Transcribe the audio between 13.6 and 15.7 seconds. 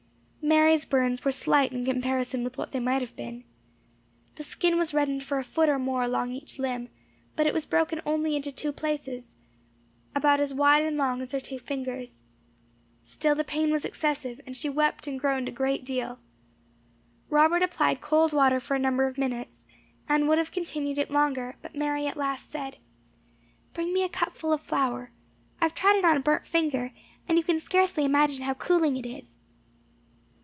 was excessive, and she wept and groaned a